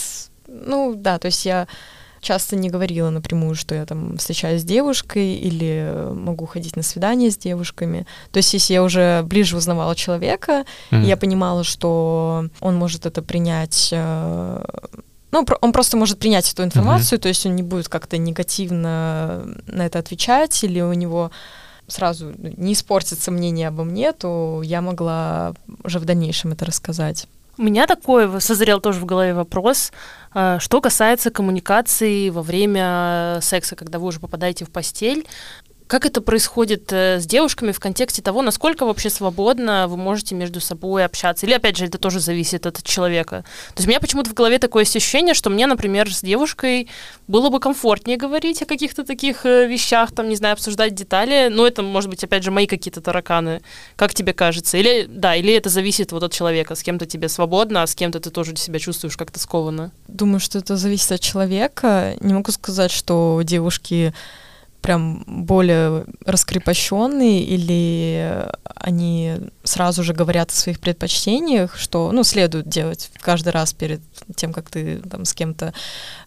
[0.47, 1.67] Ну да, то есть я
[2.21, 7.31] часто не говорила напрямую, что я там встречаюсь с девушкой или могу ходить на свидания
[7.31, 8.05] с девушками.
[8.31, 11.03] То есть если я уже ближе узнавала человека, mm.
[11.03, 14.63] я понимала, что он может это принять э,
[15.31, 17.21] ну, он просто может принять эту информацию, mm-hmm.
[17.21, 21.31] то есть он не будет как-то негативно на это отвечать, или у него
[21.87, 25.53] сразу не испортится мнение обо мне, то я могла
[25.83, 27.27] уже в дальнейшем это рассказать.
[27.57, 29.91] У меня такой созрел тоже в голове вопрос,
[30.33, 35.27] э, что касается коммуникации во время секса, когда вы уже попадаете в постель.
[35.91, 40.61] Как это происходит э, с девушками в контексте того, насколько вообще свободно вы можете между
[40.61, 41.45] собой общаться?
[41.45, 43.43] Или, опять же, это тоже зависит от человека?
[43.73, 46.87] То есть у меня почему-то в голове такое ощущение, что мне, например, с девушкой
[47.27, 51.49] было бы комфортнее говорить о каких-то таких э, вещах, там, не знаю, обсуждать детали.
[51.51, 53.61] Но это, может быть, опять же, мои какие-то тараканы.
[53.97, 54.77] Как тебе кажется?
[54.77, 56.75] Или, да, или это зависит вот от человека.
[56.75, 59.91] С кем-то тебе свободно, а с кем-то ты тоже себя чувствуешь как-то скованно?
[60.07, 62.15] Думаю, что это зависит от человека.
[62.21, 64.13] Не могу сказать, что девушки
[64.81, 73.11] прям более раскрепощенные или они сразу же говорят о своих предпочтениях, что, ну, следует делать
[73.19, 74.01] каждый раз перед
[74.35, 75.73] тем, как ты там с кем-то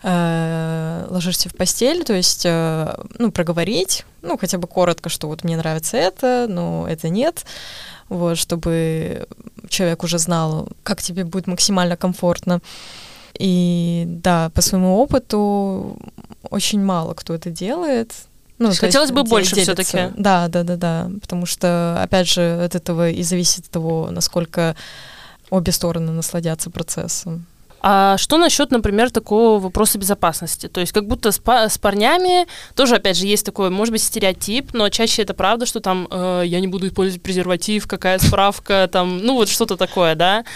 [0.03, 5.43] э, ложишься в постель, то есть, э, ну, проговорить, ну, хотя бы коротко, что вот
[5.45, 7.45] мне нравится это, но это нет,
[8.09, 9.27] вот, чтобы
[9.69, 12.61] человек уже знал, как тебе будет максимально комфортно.
[13.37, 15.99] И да, по своему опыту
[16.51, 18.13] очень мало кто это делает.
[18.59, 20.11] Ну, хотелось бы больше все-таки.
[20.17, 21.11] Да, да, да, да.
[21.21, 24.77] Потому что, опять же, от этого и зависит того, насколько
[25.51, 27.47] обе стороны насладятся процессом.
[27.87, 30.69] А что насчет, например, такого вопроса безопасности?
[30.69, 34.73] То есть как будто с, с парнями тоже, опять же, есть такой, может быть, стереотип,
[34.73, 39.19] но чаще это правда, что там э, я не буду использовать презерватив, какая справка, там,
[39.19, 40.47] ну вот что-то такое, да?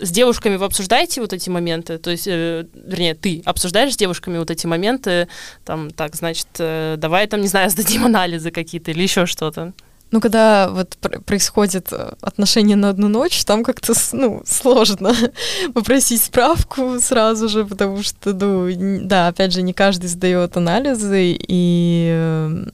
[0.00, 1.98] С девушками вы обсуждаете вот эти моменты?
[1.98, 5.28] То есть, э, вернее, ты обсуждаешь с девушками вот эти моменты?
[5.64, 9.72] Там, так, значит, э, давай там, не знаю, сдадим анализы какие-то или еще что-то?
[10.12, 15.14] Ну, когда вот происходит э, отношения на одну ночь, там как-то, ну, сложно
[15.74, 18.68] попросить справку сразу же, потому что, ну,
[19.04, 22.64] да, опять же, не каждый сдает анализы и э,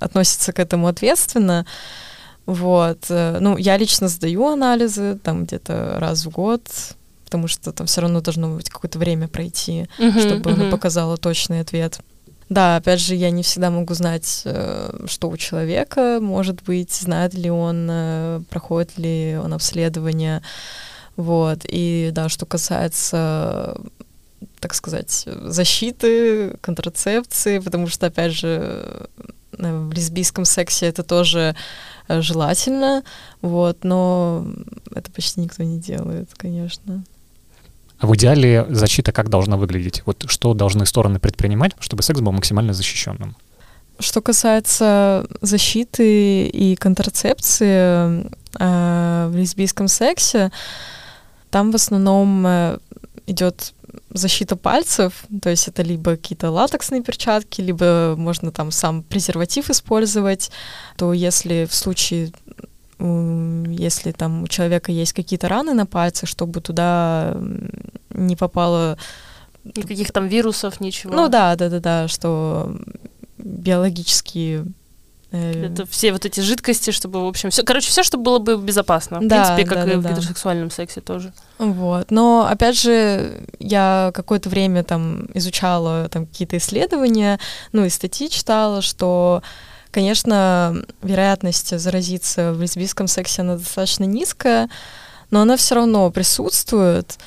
[0.00, 1.66] относится к этому ответственно.
[2.46, 3.06] Вот.
[3.10, 6.62] Э, ну, я лично сдаю анализы там где-то раз в год,
[7.24, 10.54] потому что там все равно должно быть какое-то время пройти, uh-huh, чтобы uh-huh.
[10.54, 12.00] оно показало точный ответ.
[12.48, 17.34] Да, опять же, я не всегда могу знать, э, что у человека, может быть, знает
[17.34, 20.42] ли он, э, проходит ли он обследование.
[21.16, 21.60] Вот.
[21.64, 23.76] И да, что касается
[24.60, 29.08] так сказать, защиты, контрацепции, потому что, опять же,
[29.52, 31.54] э, в лесбийском сексе это тоже
[32.08, 33.04] желательно,
[33.40, 34.46] вот, но
[34.94, 37.04] это почти никто не делает, конечно.
[38.00, 40.02] В идеале защита как должна выглядеть?
[40.06, 43.36] Вот что должны стороны предпринимать, чтобы секс был максимально защищенным?
[43.98, 50.52] Что касается защиты и контрацепции э, в лесбийском сексе,
[51.50, 52.78] там в основном э,
[53.26, 53.74] идет
[54.10, 60.50] защита пальцев, то есть это либо какие-то латексные перчатки, либо можно там сам презерватив использовать,
[60.96, 62.32] то если в случае
[62.98, 67.36] если там у человека есть какие-то раны на пальцах, чтобы туда
[68.10, 68.98] не попало...
[69.64, 71.14] Никаких там вирусов, ничего.
[71.14, 72.74] Ну да, да, да, да, что
[73.36, 74.66] биологические
[75.30, 78.56] э, это все вот эти жидкости, чтобы, в общем, все, короче, все, чтобы было бы
[78.56, 79.20] безопасно.
[79.20, 81.32] В да, принципе, как да, и да, в гетеросексуальном сексе тоже.
[81.58, 82.10] Вот.
[82.10, 87.38] Но опять же, я какое-то время там изучала там какие-то исследования,
[87.72, 89.42] ну и статьи читала, что
[89.90, 94.68] Конечно, вероятность заразиться в лесбийском сексе она достаточно низкая,
[95.30, 97.18] но она все равно присутствует.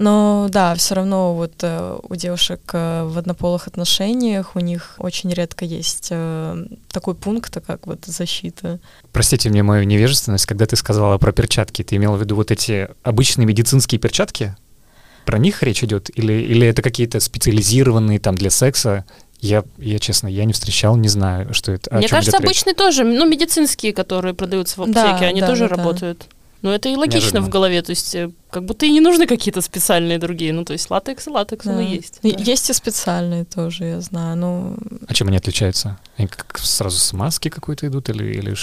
[0.00, 5.30] Но да, все равно вот э, у девушек э, в однополых отношениях у них очень
[5.30, 8.80] редко есть э, такой пункт, как вот защита.
[9.12, 12.88] Простите мне мою невежественность, когда ты сказала про перчатки, ты имела в виду вот эти
[13.02, 14.56] обычные медицинские перчатки?
[15.26, 16.08] Про них речь идет?
[16.16, 19.04] Или, или это какие-то специализированные там для секса
[19.40, 21.94] я, я честно, я не встречал, не знаю, что это.
[21.94, 25.76] Мне кажется, обычные тоже, ну, медицинские, которые продаются в аптеке, да, они да, тоже да,
[25.76, 26.18] работают.
[26.18, 26.36] Да.
[26.62, 27.46] Ну, это и логично Неожиданно.
[27.46, 30.52] в голове, то есть э, как будто и не нужны какие-то специальные другие.
[30.52, 31.72] Ну, то есть латекс и латекс, да.
[31.72, 32.18] он и есть.
[32.22, 32.28] Да.
[32.28, 34.36] Есть и специальные тоже, я знаю.
[34.36, 34.76] Ну...
[35.08, 35.98] А чем они отличаются?
[36.18, 38.54] Они как сразу с маски какой-то идут или, или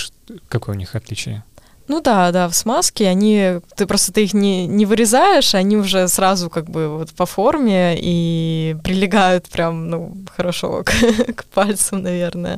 [0.48, 1.44] какое у них отличие?
[1.88, 6.08] Ну да, да, в смазке они, ты просто ты их не, не вырезаешь, они уже
[6.10, 10.92] сразу как бы вот по форме и прилегают прям, ну, хорошо к,
[11.36, 12.58] к пальцам, наверное.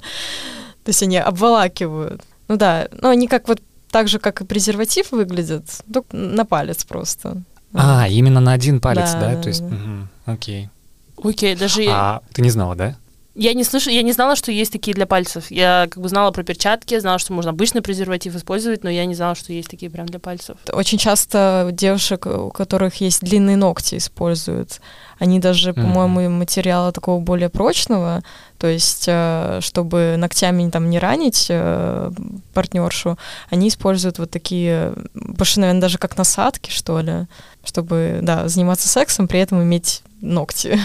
[0.84, 2.24] То есть они обволакивают.
[2.48, 3.62] Ну да, но они как вот
[3.92, 7.44] так же, как и презерватив выглядят, только на палец просто.
[7.74, 9.36] А, именно на один палец, Да, да?
[9.36, 9.76] да, То есть, да.
[9.76, 10.70] мгм, окей.
[11.24, 12.96] Окей, даже А ты не знала, да?
[13.40, 15.50] Я не слышу, я не знала, что есть такие для пальцев.
[15.50, 19.16] Я как бы знала про перчатки, знала, что можно обычный презерватив использовать, но я не
[19.16, 20.58] знала, что есть такие прям для пальцев.
[20.74, 24.82] Очень часто девушек, у которых есть длинные ногти, используют.
[25.20, 25.82] Они даже, Мгм.
[25.84, 28.24] по-моему, материала такого более прочного,
[28.58, 32.12] то есть, э, чтобы ногтями там не ранить э,
[32.54, 33.18] партнершу,
[33.50, 37.28] они используют вот такие, больше, наверное, даже как насадки, что ли,
[37.64, 40.78] чтобы, да, заниматься сексом, при этом иметь ногти.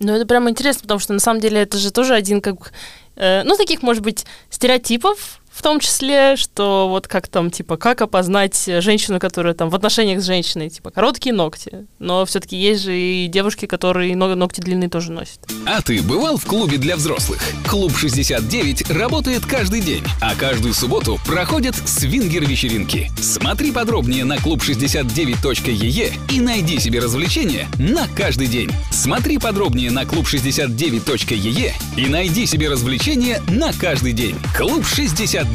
[0.00, 2.72] Ну, это прям интересно, потому что на самом деле это же тоже один как...
[3.16, 8.00] э, ну, таких, может быть, стереотипов в том числе, что вот как там, типа, как
[8.00, 11.84] опознать женщину, которая там в отношениях с женщиной, типа, короткие ногти.
[11.98, 15.40] Но все-таки есть же и девушки, которые но- ногти длинные тоже носят.
[15.66, 17.42] А ты бывал в клубе для взрослых?
[17.68, 23.10] Клуб 69 работает каждый день, а каждую субботу проходят свингер-вечеринки.
[23.20, 28.70] Смотри подробнее на клуб69.ee и найди себе развлечения на каждый день.
[28.92, 34.36] Смотри подробнее на клуб69.ee и найди себе развлечения на каждый день.
[34.56, 35.47] Клуб 69.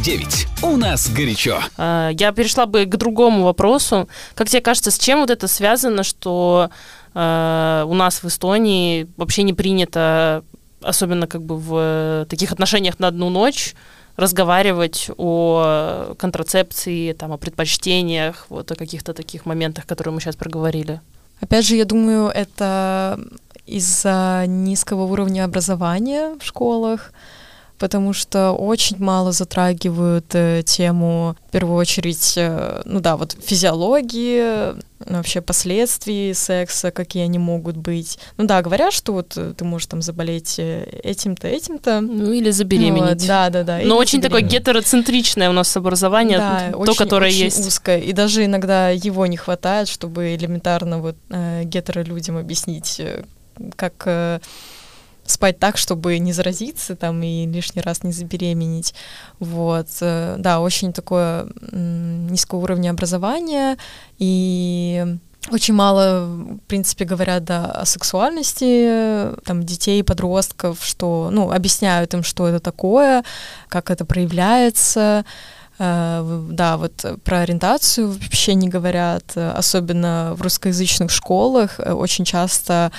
[0.62, 1.60] У нас горячо.
[1.78, 4.08] А, Я перешла бы к другому вопросу.
[4.36, 6.70] Как тебе кажется, с чем вот это связано, что
[7.14, 10.44] э, у нас в Эстонии вообще не принято,
[10.82, 13.76] особенно как бы в таких отношениях на одну ночь,
[14.16, 21.02] разговаривать о контрацепции, там, о предпочтениях, вот о каких-то таких моментах, которые мы сейчас проговорили.
[21.42, 23.20] Опять же, я думаю, это
[23.66, 27.12] из-за низкого уровня образования в школах,
[27.84, 34.74] потому что очень мало затрагивают э, тему, в первую очередь, э, ну да, вот физиологии,
[35.00, 38.20] вообще последствий секса, какие они могут быть.
[38.38, 42.00] Ну да, говорят, что вот э, ты можешь там заболеть э, этим-то, этим-то.
[42.00, 43.20] Ну или забеременеть.
[43.20, 43.80] Вот, да, да, да.
[43.84, 47.68] Но очень такое гетероцентричное у нас образование, Да, то, очень- которое очень есть.
[47.68, 48.00] узкое.
[48.00, 53.26] И даже иногда его не хватает, чтобы элементарно вот э, гетеролюдям объяснить, э,
[53.76, 54.40] как э,
[55.26, 58.94] спать так, чтобы не заразиться там и лишний раз не забеременеть.
[59.40, 59.88] Вот.
[60.02, 63.78] э, Да, очень такое низкого уровня образования
[64.20, 65.18] и
[65.52, 72.14] очень мало, в принципе, говорят да, о сексуальности э, там, детей, подростков, что, ну, объясняют
[72.14, 73.24] им, что это такое,
[73.68, 75.26] как это проявляется.
[75.80, 81.80] Э, Да, вот про ориентацию вообще не говорят, особенно в русскоязычных школах.
[81.80, 82.92] Очень часто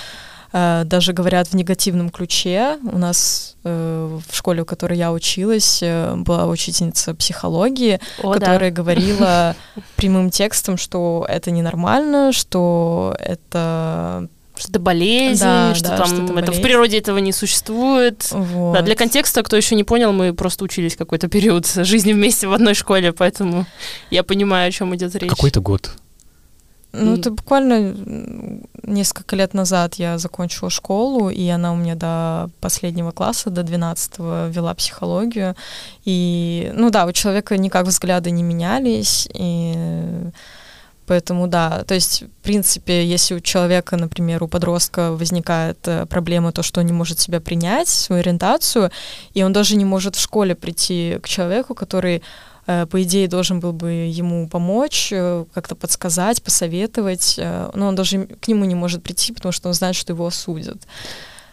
[0.85, 2.77] даже говорят в негативном ключе.
[2.89, 8.39] У нас э, в школе, в которой я училась, э, была учительница психологии, О, да.
[8.39, 9.55] которая говорила
[9.97, 14.29] прямым текстом, что это ненормально, что это...
[14.57, 16.61] Что это болезнь, Да, что да, там что это это в болезнь.
[16.61, 18.25] природе этого не существует.
[18.31, 18.75] Вот.
[18.75, 22.53] Да, для контекста, кто еще не понял, мы просто учились какой-то период жизни вместе в
[22.53, 23.65] одной школе, поэтому
[24.09, 25.29] я понимаю, о чем идет речь.
[25.29, 25.91] Какой-то год.
[26.97, 27.19] Ну, М.
[27.19, 27.93] это буквально
[28.83, 34.19] несколько лет назад я закончила школу, и она у меня до последнего класса, до 12
[34.49, 35.55] вела психологию.
[36.05, 39.73] И, ну да, у человека никак взгляды не менялись, и
[41.07, 46.51] поэтому да, то есть, в принципе, если у человека, например, у подростка возникает э, проблема,
[46.51, 48.89] то, что он не может себя принять, свою ориентацию,
[49.35, 52.23] и он даже не может в школе прийти к человеку, который
[52.65, 58.25] по идее, должен был бы ему помочь, э, как-то подсказать, посоветовать, э, но он даже
[58.25, 60.77] к нему не может прийти, потому что он знает, что его осудят.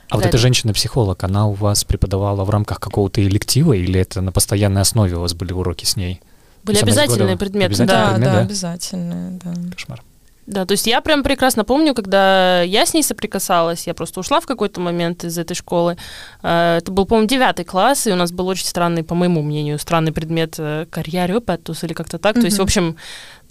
[0.08, 4.00] А вот Да, эта это- женщина-психолог, она у вас преподавала в рамках какого-то электива или
[4.00, 6.20] это на постоянной основе у вас были уроки с ней?
[6.64, 7.66] Были обязательные предметы.
[7.66, 8.40] Обязательный да, предмет, да, да?
[8.40, 9.54] обязательно, да.
[9.72, 10.02] Кошмар.
[10.46, 14.40] Да, то есть я прям прекрасно помню, когда я с ней соприкасалась, я просто ушла
[14.40, 15.96] в какой-то момент из этой школы.
[16.42, 19.78] Э, Это был, по-моему, девятый класс, и у нас был очень странный, по моему мнению,
[19.78, 22.34] странный предмет э, карьериопатус или как-то так.
[22.34, 22.96] То есть, в общем,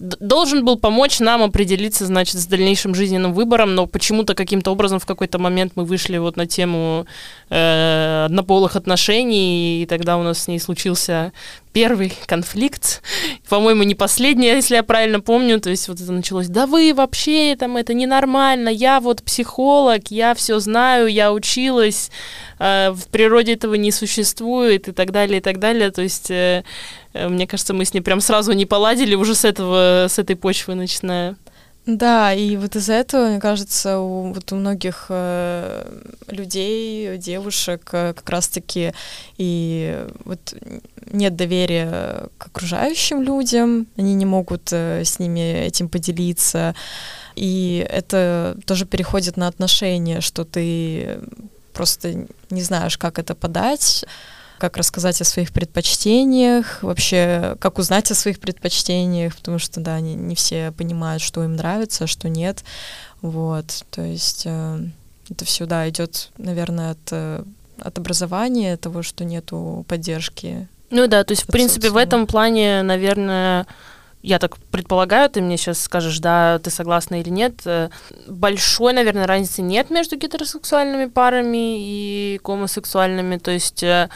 [0.02, 5.06] должен был помочь нам определиться, значит, с дальнейшим жизненным выбором, но почему-то каким-то образом в
[5.06, 7.06] какой-то момент мы вышли вот на тему
[7.50, 11.32] э, однополых отношений, и тогда у нас с ней случился
[11.72, 13.02] первый конфликт,
[13.48, 17.56] по-моему, не последний, если я правильно помню, то есть вот это началось, да вы вообще,
[17.56, 22.10] там, это ненормально, я вот психолог, я все знаю, я училась,
[22.58, 26.64] э, в природе этого не существует и так далее, и так далее, то есть э,
[27.14, 30.74] мне кажется, мы с ней прям сразу не поладили уже с этого, с этой почвы
[30.74, 31.36] начиная.
[31.84, 38.12] Да, и вот из-за этого, мне кажется, у, вот у многих э, людей, девушек э,
[38.14, 38.92] как раз-таки
[39.36, 40.54] и вот
[41.10, 46.76] нет доверия к окружающим людям, они не могут э, с ними этим поделиться,
[47.34, 51.18] и это тоже переходит на отношения, что ты
[51.72, 54.04] просто не знаешь, как это подать,
[54.62, 60.14] как рассказать о своих предпочтениях, вообще как узнать о своих предпочтениях, потому что, да, не,
[60.14, 62.62] не все понимают, что им нравится, а что нет.
[63.22, 64.78] Вот, то есть э,
[65.28, 67.42] это все, да, идет, наверное, от, э,
[67.80, 70.68] от образования, того, что нету поддержки.
[70.90, 73.66] Ну да, то есть, в принципе, в этом плане, наверное,
[74.22, 77.90] я так предполагаю, ты мне сейчас скажешь, да, ты согласна или нет, э,
[78.28, 84.08] большой, наверное, разницы нет между гетеросексуальными парами и гомосексуальными, то есть э,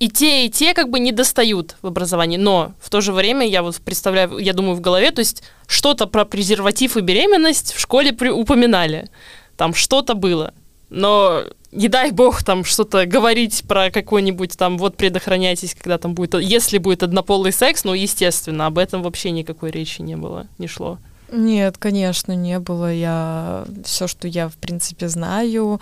[0.00, 2.38] и те, и те как бы не достают в образовании.
[2.38, 6.06] Но в то же время я вот представляю, я думаю в голове, то есть что-то
[6.06, 9.10] про презерватив и беременность в школе при, упоминали.
[9.58, 10.54] Там что-то было.
[10.88, 16.34] Но не дай бог там что-то говорить про какой-нибудь там, вот предохраняйтесь, когда там будет,
[16.34, 20.98] если будет однополый секс, ну, естественно, об этом вообще никакой речи не было, не шло.
[21.32, 22.92] Нет, конечно, не было.
[22.92, 25.80] Я все, что я в принципе знаю,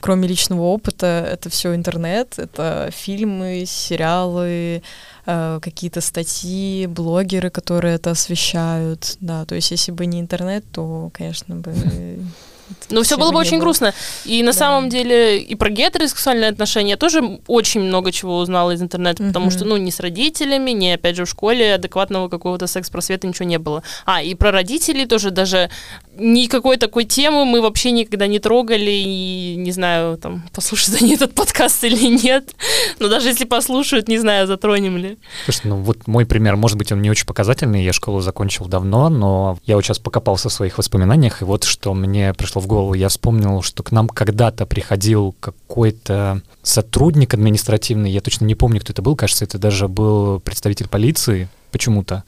[0.00, 4.82] кроме личного опыта, это все интернет, это фильмы, сериалы,
[5.26, 9.16] э, какие-то статьи, блогеры, которые это освещают.
[9.20, 11.72] Да, то есть если бы не интернет, то, конечно бы
[12.90, 13.64] ну, все было бы очень было.
[13.64, 13.94] грустно.
[14.24, 14.58] И на да.
[14.58, 19.28] самом деле и про гетеросексуальные отношения я тоже очень много чего узнала из интернета, угу.
[19.28, 23.46] потому что, ну, ни с родителями, ни, опять же, в школе адекватного какого-то секс-просвета ничего
[23.46, 23.82] не было.
[24.04, 25.70] А, и про родителей тоже даже
[26.16, 31.34] никакой такой темы мы вообще никогда не трогали, и не знаю, там, послушают они этот
[31.34, 32.54] подкаст или нет.
[32.98, 35.18] Но даже если послушают, не знаю, затронем ли.
[35.44, 39.08] Слушай, ну вот мой пример, может быть, он не очень показательный, я школу закончил давно,
[39.08, 42.94] но я вот сейчас покопался в своих воспоминаниях, и вот что мне пришло в голову,
[42.94, 48.92] я вспомнил, что к нам когда-то приходил какой-то сотрудник административный, я точно не помню, кто
[48.92, 52.24] это был, кажется, это даже был представитель полиции почему-то,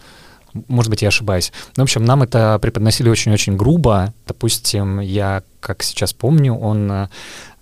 [0.66, 1.52] может быть, я ошибаюсь.
[1.76, 4.12] Но, в общем, нам это преподносили очень-очень грубо.
[4.26, 7.08] Допустим, я, как сейчас помню, он Э,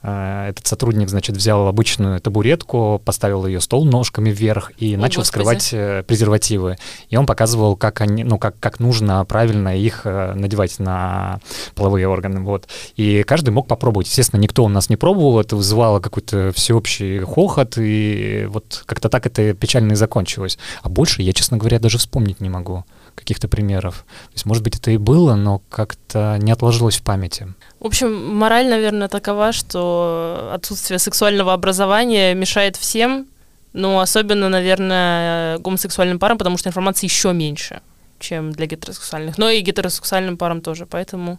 [0.01, 5.25] этот сотрудник, значит, взял обычную табуретку, поставил ее стол ножками вверх и О, начал Господи.
[5.25, 6.77] вскрывать э, презервативы.
[7.09, 11.41] И он показывал, как они, ну, как, как нужно правильно их э, надевать на
[11.75, 12.41] половые органы.
[12.41, 12.69] Вот.
[12.97, 14.07] И каждый мог попробовать.
[14.07, 19.27] Естественно, никто у нас не пробовал, это вызывало какой-то всеобщий хохот, и вот как-то так
[19.27, 20.59] это печально и закончилось.
[20.83, 22.85] А больше я, честно говоря, даже вспомнить не могу
[23.17, 24.05] каких-то примеров.
[24.29, 27.49] То есть, может быть, это и было, но как-то не отложилось в памяти.
[27.81, 33.29] В общем, мораль, наверное, такова, что отсутствие сексуального образования мешает всем,
[33.73, 37.81] но особенно, наверное, гомосексуальным парам, потому что информации еще меньше,
[38.19, 39.39] чем для гетеросексуальных.
[39.39, 41.39] Но и гетеросексуальным парам тоже, поэтому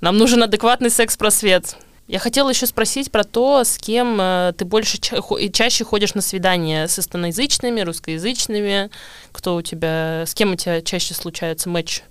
[0.00, 1.76] нам нужен адекватный секс-просвет.
[2.08, 5.20] Я хотела еще спросить про то, с кем э, ты больше ча-
[5.52, 8.90] чаще ходишь на свидания с эстоноязычными, русскоязычными,
[9.32, 12.02] кто у тебя, с кем у тебя чаще случается матч?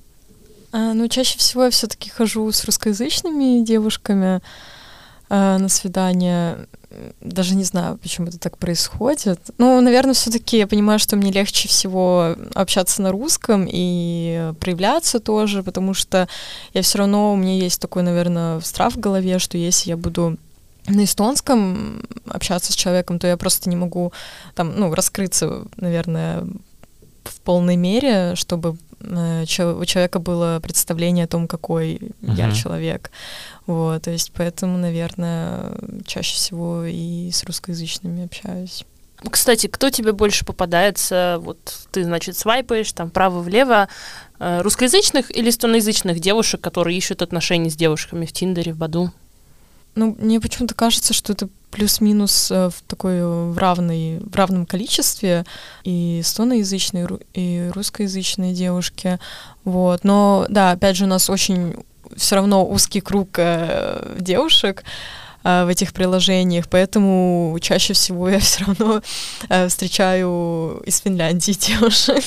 [0.71, 4.41] А, ну, чаще всего я все-таки хожу с русскоязычными девушками
[5.29, 6.67] а, на свидание.
[7.19, 9.39] Даже не знаю, почему это так происходит.
[9.57, 15.61] Ну, наверное, все-таки я понимаю, что мне легче всего общаться на русском и проявляться тоже,
[15.61, 16.29] потому что
[16.73, 20.37] я все равно, у меня есть такой, наверное, страх в голове, что если я буду
[20.87, 24.13] на эстонском общаться с человеком, то я просто не могу
[24.53, 26.45] там, ну, раскрыться, наверное,
[27.23, 32.35] в полной мере, чтобы у человека было представление о том, какой uh-huh.
[32.35, 33.11] я человек.
[33.65, 35.73] Вот, то есть поэтому, наверное,
[36.05, 38.85] чаще всего и с русскоязычными общаюсь.
[39.29, 41.37] Кстати, кто тебе больше попадается?
[41.39, 41.57] Вот
[41.91, 43.87] ты, значит, свайпаешь там вправо-влево
[44.39, 49.11] э, русскоязычных или эстоноязычных девушек, которые ищут отношения с девушками в Тиндере, в Баду?
[49.95, 54.65] Ну, мне почему-то кажется, что это плюс-минус э, в такой э, в, равной, в равном
[54.65, 55.43] количестве
[55.83, 59.19] и эстоноязычные, и русскоязычные девушки.
[59.65, 60.05] Вот.
[60.05, 61.75] Но да, опять же, у нас очень
[62.15, 64.85] все равно узкий круг э, девушек
[65.43, 69.01] э, в этих приложениях, поэтому чаще всего я все равно
[69.49, 72.23] э, встречаю из Финляндии девушек.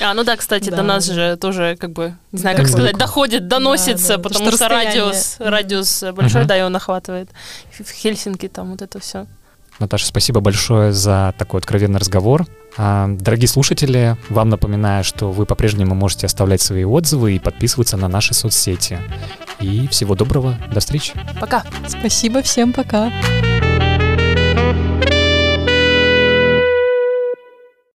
[0.00, 2.96] А, ну да, кстати, да, до нас же тоже, как бы, не знаю, как сказать,
[2.96, 6.48] доходит, доносится, да, да, потому что, что радиус, радиус большой, угу.
[6.48, 7.30] да, и он охватывает.
[7.78, 9.26] В Хельсинки там вот это все.
[9.80, 12.46] Наташа, спасибо большое за такой откровенный разговор.
[12.76, 18.06] А, дорогие слушатели, вам напоминаю, что вы по-прежнему можете оставлять свои отзывы и подписываться на
[18.06, 18.98] наши соцсети.
[19.58, 21.14] И всего доброго, до встречи.
[21.40, 21.64] Пока.
[21.88, 23.10] Спасибо всем, пока.